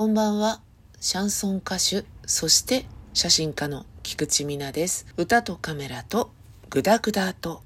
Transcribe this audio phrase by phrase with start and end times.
[0.00, 0.62] こんばんは。
[0.98, 5.04] シャンソン歌手、そして写真家の菊池美奈です。
[5.18, 6.30] 歌とカメラと
[6.70, 7.62] グダグダと。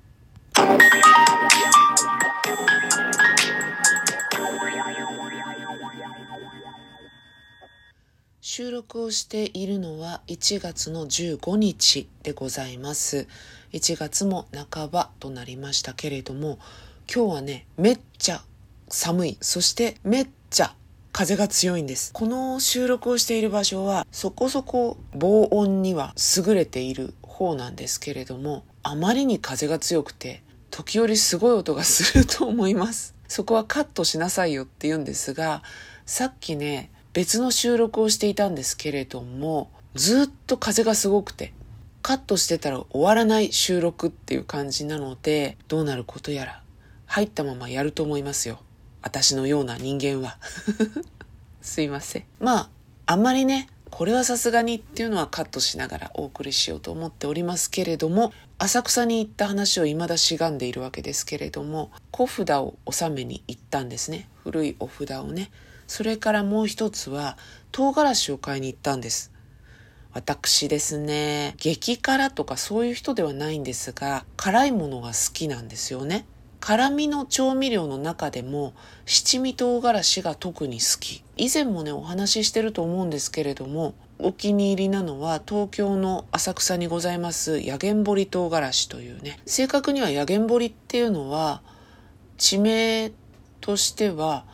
[8.41, 13.29] 収録をしているのは1月の15日でございます。
[13.73, 16.59] 1月も半ばとなりましたけれども、
[17.07, 18.43] 今日はね、めっちゃ
[18.89, 19.39] 寒い。
[19.41, 20.75] そしてめっちゃ
[21.15, 22.13] 風が強いんです。
[22.13, 33.15] この収録をしている場所はそこそこ防音には優れている方なんですけれども、あまりに風が強くて、時折すごい音がすると思います。
[33.29, 35.63] そこはカットしなさいよって言うんですが、
[36.05, 41.55] さっきね、別の収録をしていたんですけれども、ずっと風がすごくて、
[42.03, 46.63] カットしてたら終わらない収録っていう感じなので、どうなることやら、
[47.07, 48.59] 入ったままやると思いますよ。
[49.05, 50.39] 私のような人間は。
[51.61, 52.25] すいません。
[52.41, 52.71] まあ、
[53.05, 64.27] あんまりね、これはさすがにっていうのはカットしながらお送りしようと思っておりますけれども、浅草に行った話を未だしがんでいるわけですけれども、小札を納めに行ったんですね。
[64.43, 65.51] 古いお札をね。
[65.87, 67.37] それからもう一つは、
[67.73, 69.33] 唐辛子を買いに行ったんです。
[70.15, 76.25] 私ですね、激辛とかそういう人ではないんですが、辛いものが好きなんですよね。
[76.65, 78.73] 辛味の調味料の中でも
[79.05, 81.23] 七味唐辛子が特に好き。
[81.37, 91.61] 以前もね、お話ししてると思うんですけれども、お気に入りなのは東京の浅草にございますヤゲンボリ唐辛子というね、正確にはヤゲンボリっていうのは
[92.39, 93.13] 地名
[93.61, 94.47] としては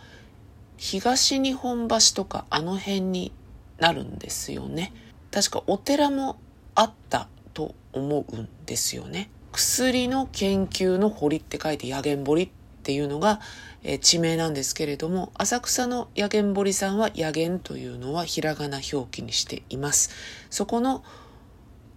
[0.76, 3.30] 東日本橋とかあの辺に
[3.78, 4.92] なるんですよね。
[5.30, 6.40] 確かお寺も
[6.74, 9.30] あったと思うんですよね。
[9.52, 12.50] 薬の研究の堀って書いてヤゲンボリっ
[12.82, 13.40] ていうのが、
[13.82, 20.10] えー、地名なんですけれども、浅草のヤゲンボリさんはヤゲンというのはひらがな表記にしています。
[20.50, 21.04] そこの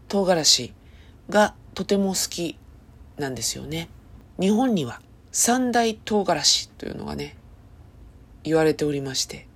[0.08, 0.74] 唐辛子
[1.30, 2.58] がとても好き
[3.18, 3.90] なんですよね。
[4.40, 5.02] 日本には
[5.32, 7.36] 三大唐辛子というのがね、
[8.44, 9.48] 言われておりまして、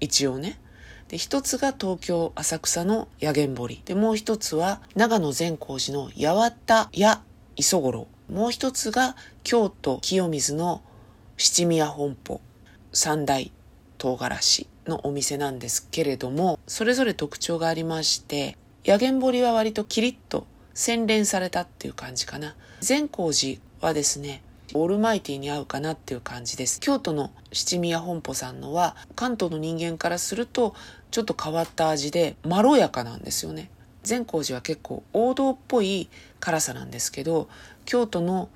[0.00, 0.60] 一応ね。
[1.08, 3.82] で、一つが東京浅草のヤゲンボリ。
[3.84, 6.34] で、もう一つは長野善光寺の八
[6.66, 7.22] 幡屋
[7.58, 8.06] 磯五郎。
[8.30, 10.80] もう一つが京都清水の
[11.36, 12.40] 七宮本舗
[12.92, 13.50] 三大
[13.98, 22.54] 唐辛子のお店なんですけれども、それぞれ特徴がありまして、野源堀は割とキリッと洗練されたっていう感じかな。
[22.80, 24.42] 善光寺はですね、
[24.72, 26.78] オールマイティに合うかなっていう感じです。
[26.78, 30.76] 京都の七宮本舗さんのは、関東の人間からすると、
[31.10, 33.70] ちょっと変わった味で、まろやかなんですよね。
[34.02, 36.08] 善光寺は結構王道っぽい
[36.40, 37.48] 辛さなんですけど
[37.84, 38.48] 京都の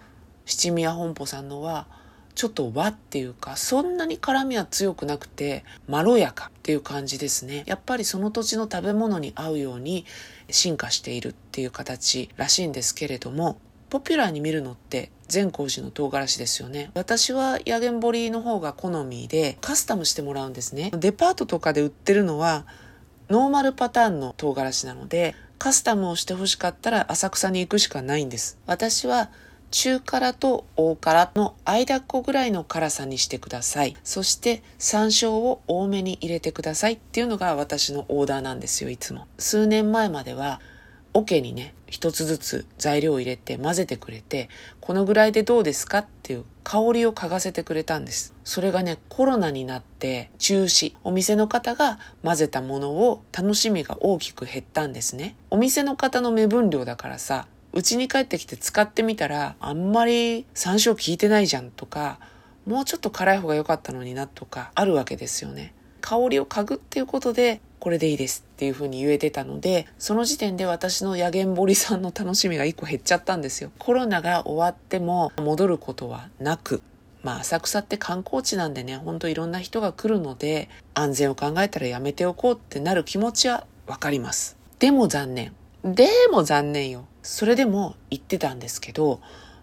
[0.45, 1.87] 七宮本舗さんのは
[2.35, 10.07] ちょっと和っていうかそんなに辛みは強くなくてまろやかっていう感じですねやっぱりその土地の食べ物に合うように
[10.51, 13.59] 進化しているっていう形らしいんですけれども
[13.91, 16.91] ポピュラーに見るのって善光寺の唐辛子ですよね。
[16.95, 20.91] 私はヤゲンボリの方が好みでカスタムしてもらうんですね。
[20.95, 22.65] デパートとかで売ってるのは
[23.33, 28.59] ノーマルパターンの唐辛子なので、カスタムをして欲しかったら浅草に行くしかないんです。
[28.67, 29.31] 私は
[29.71, 33.97] 中辛と大辛の間っこぐらいの辛さにしてください。
[34.05, 39.27] そして山椒を多めに入れてくださいっていうのが私のオーダーなんですよ、いつも。
[39.39, 40.61] 数年前までは
[41.15, 44.49] 桶にね、一つずつ材料を入れて混ぜてくれて、
[44.81, 48.35] このぐらいでどうですかっていう香りを嗅がせてくれたんです。
[48.45, 50.95] それがね、コロナになって中止。
[51.05, 55.37] お店の方が混ぜたものを楽しみが大きく減ったんですね。
[55.51, 62.21] お店の方の目分量だからさ、うちに帰ってきて使ってみたら、あんまり山椒効いてないじゃんとか、
[62.65, 65.75] もうちょっと辛い方が良かったのになとか、あるわけですよね。
[66.01, 73.73] 香りを嗅ぐっていうことでこれでいいですっていうふうに言えてたので、その時点で私の野源堀さんの楽しみが一個減っちゃったんですよ。
[73.81, 76.81] コロナが終わっても戻ることはなく、
[77.25, 84.57] まあ浅草って観光地なんでね、ほんといろんな人が来るので、安全を考えたらやめておこうってなる気持ちはわかります。
[84.79, 85.53] でも残念。
[85.83, 87.09] でも残念よ。
[87.25, 89.21] それでも言ってたんですけど、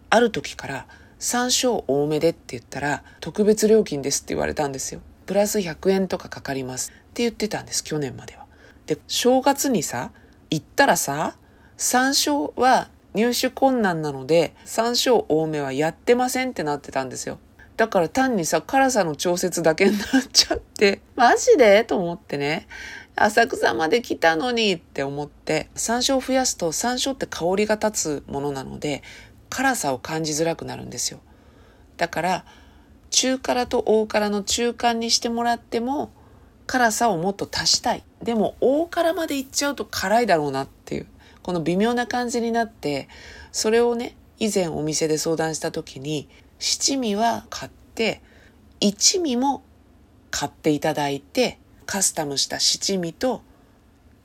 [0.10, 0.88] ある時から
[1.20, 5.00] 山椒多めでって言ったら特別料金ですって言われたんですよ。
[5.30, 8.48] プラス100円とかかかりますって言ってたんです、去年までは。
[8.88, 10.10] で、正月にさ、
[10.50, 11.36] 行ったらさ、
[11.78, 17.38] 山椒は入手困難なので、山椒多めはやってませんってなってたんですよ。
[17.78, 20.04] だから単にさ、辛さの調節だけになっ
[20.34, 21.84] ちゃって、マジで？
[21.84, 22.68] と思ってね。
[23.16, 29.04] 浅草まで来たのにって思って、山椒を増やすと山椒って香りが立つものなので、
[29.52, 31.20] 辛さを感じづらくなるんですよ。
[31.98, 32.46] だから、
[33.10, 36.12] 中辛と大辛の中間にしてもらっても
[36.68, 38.04] 辛さをもっと足したい。
[38.24, 41.08] でも大辛までいっちゃうと辛いだろうなっていう、
[41.42, 43.08] この微妙な感じになって、
[43.52, 46.30] それをね、以前お店で相談した時に、
[46.60, 48.22] 七味は買って、
[48.80, 49.64] 一味も
[50.32, 53.42] 買っていただいて、カスタムした七味と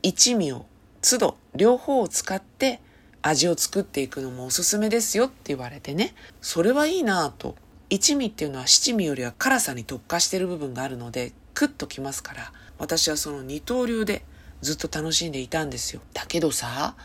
[0.03, 0.67] 一味を
[1.01, 2.83] 都度両方を使って
[3.23, 7.57] 味を作っていくのもおすすめですよって言われてね、それはいいなぁと。
[7.91, 14.25] 一味っていうのは七味よりは辛さに特化してる部分があるので、クッときますから、私はその二刀流で
[14.61, 16.01] ずっと楽しんでいたんですよ。
[16.13, 16.97] だけどさ、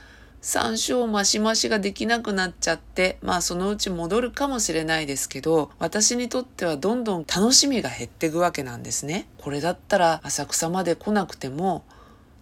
[0.41, 9.27] 山椒マシマシができなくなっちゃって、まあそのうち戻るかもしれないですけど、私にとってはどんどん楽しみが減っていくわけなんですね。
[9.37, 11.83] これだったら浅草まで来なくても、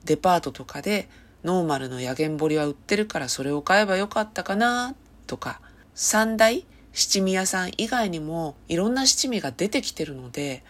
[0.05, 1.09] デパートとかで
[1.43, 4.95] ノーマルの野源堀は売ってるからそれを買えばよかったかな
[5.25, 5.59] とか、
[5.95, 10.63] 三大七味屋さん以外にもいろんな七味が出てきてるので、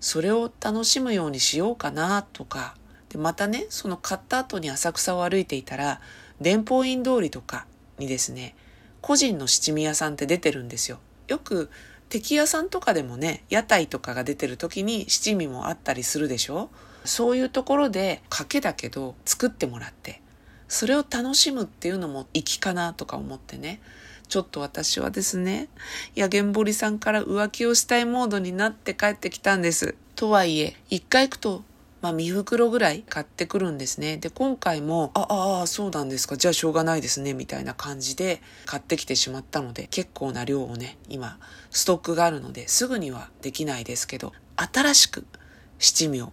[0.00, 2.76] それを楽しむようにしようかなとか、
[3.08, 6.00] でまたね、その買った後に浅草を歩いていたら、
[6.40, 7.66] 伝法院通りとか
[7.98, 8.54] にですね、
[9.00, 10.98] 個人の七味屋さんって出てるんですよ。
[11.28, 11.70] よく
[12.08, 16.70] 敵屋さんとかでもね、屋台とかが出てる時に七味もあったりするでしょ？
[17.04, 20.20] そういうところで賭けだけど作ってもらって、
[20.68, 23.80] それを楽しむっていうのも粋かなとか思ってね、
[24.28, 25.68] ちょっと私はですね、
[26.14, 29.94] やげんぼりさんから浮気をしたいモードになって帰ってきたんです。
[30.16, 31.62] とはいえ、一回行くと、
[32.02, 34.16] まあ、2袋ぐらい買ってくるんですね。
[34.16, 36.36] で、今回も、あ、ああ、そうなんですか。
[36.36, 37.34] じゃあしょうがないですね。
[37.34, 41.38] みたいな感じで買ってきてしまったので、結構な量をね、今、
[41.70, 45.26] ストックがあるので、すぐにはできないですけど、新しく
[45.78, 46.32] 七味を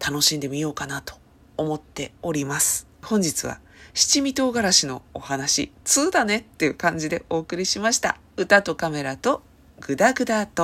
[0.00, 1.14] 楽しんでみようかなと
[1.56, 2.86] 思っております。
[3.02, 3.60] 本日は
[3.92, 8.18] 七味唐辛子のお話、2だねっていう感じでお送りしました。
[8.36, 9.42] 歌とカメラと
[9.80, 10.62] グダグダと